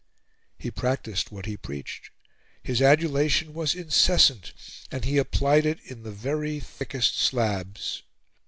[0.57, 2.09] He practiced what he preached.
[2.63, 4.51] His adulation was incessant,
[4.91, 8.01] and he applied it in the very thickest slabs.